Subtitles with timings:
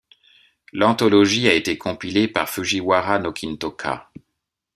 [0.73, 4.09] L'anthologie a été compilée par Fujiwara no Kintō ca.